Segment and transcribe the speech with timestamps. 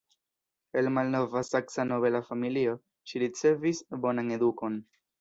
[0.73, 2.75] El malnova Saksa nobela familio,
[3.13, 4.85] ŝi ricevis bonan edukon.